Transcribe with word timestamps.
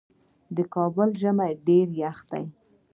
د 0.55 0.57
کابل 0.73 1.09
ژمی 1.21 1.51
ډیر 1.65 1.87
یخ 2.01 2.17
دی 2.31 2.45